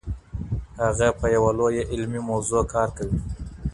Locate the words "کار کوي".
2.73-3.19